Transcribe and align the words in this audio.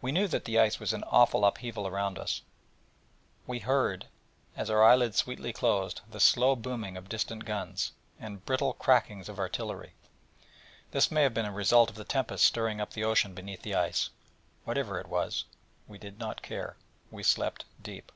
We 0.00 0.12
knew 0.12 0.28
that 0.28 0.44
the 0.44 0.60
ice 0.60 0.78
was 0.78 0.92
in 0.92 1.02
awful 1.02 1.44
upheaval 1.44 1.88
around 1.88 2.16
us; 2.16 2.42
we 3.44 3.58
heard, 3.58 4.06
as 4.56 4.70
our 4.70 4.84
eyelids 4.84 5.16
sweetly 5.16 5.52
closed, 5.52 6.00
the 6.08 6.20
slow 6.20 6.54
booming 6.54 6.96
of 6.96 7.08
distant 7.08 7.44
guns, 7.44 7.90
and 8.20 8.44
brittle 8.46 8.72
cracklings 8.74 9.28
of 9.28 9.40
artillery. 9.40 9.94
This 10.92 11.10
may 11.10 11.24
have 11.24 11.34
been 11.34 11.44
a 11.44 11.50
result 11.50 11.90
of 11.90 11.96
the 11.96 12.04
tempest 12.04 12.44
stirring 12.44 12.80
up 12.80 12.92
the 12.92 13.02
ocean 13.02 13.34
beneath 13.34 13.62
the 13.62 13.74
ice. 13.74 14.10
Whatever 14.62 15.00
it 15.00 15.08
was, 15.08 15.44
we 15.88 15.98
did 15.98 16.20
not 16.20 16.42
care: 16.42 16.76
we 17.10 17.24
slept 17.24 17.64
deep. 17.82 18.12